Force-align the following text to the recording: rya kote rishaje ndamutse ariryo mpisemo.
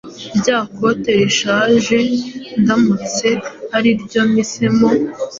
rya 0.37 0.59
kote 0.75 1.11
rishaje 1.21 1.99
ndamutse 2.61 3.27
ariryo 3.77 4.21
mpisemo. 4.31 4.87